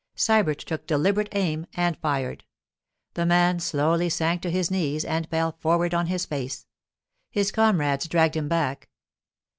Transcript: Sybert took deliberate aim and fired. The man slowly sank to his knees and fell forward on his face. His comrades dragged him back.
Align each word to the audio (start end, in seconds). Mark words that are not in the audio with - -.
Sybert 0.17 0.57
took 0.57 0.87
deliberate 0.87 1.29
aim 1.33 1.67
and 1.75 1.95
fired. 1.99 2.43
The 3.13 3.23
man 3.27 3.59
slowly 3.59 4.09
sank 4.09 4.41
to 4.41 4.49
his 4.49 4.71
knees 4.71 5.05
and 5.05 5.29
fell 5.29 5.51
forward 5.59 5.93
on 5.93 6.07
his 6.07 6.25
face. 6.25 6.65
His 7.29 7.51
comrades 7.51 8.07
dragged 8.07 8.35
him 8.35 8.47
back. 8.49 8.89